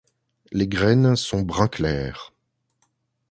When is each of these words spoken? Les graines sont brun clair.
Les 0.51 0.67
graines 0.67 1.15
sont 1.15 1.43
brun 1.43 1.67
clair. 1.67 2.33